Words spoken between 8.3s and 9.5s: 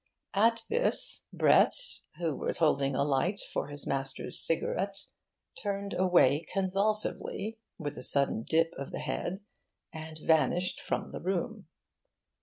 dip of the head,